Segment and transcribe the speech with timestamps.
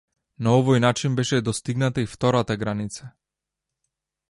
[0.45, 3.13] На овој начин беше достигната и втората граница.